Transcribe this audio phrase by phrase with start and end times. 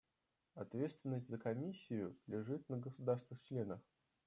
[0.55, 3.79] Ответственность за Комиссию лежит на государствах-членах.